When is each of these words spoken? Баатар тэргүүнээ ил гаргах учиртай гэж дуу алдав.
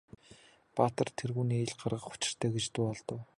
Баатар 0.77 1.07
тэргүүнээ 1.19 1.61
ил 1.63 1.73
гаргах 1.81 2.05
учиртай 2.13 2.49
гэж 2.53 2.65
дуу 2.75 2.85
алдав. 2.91 3.19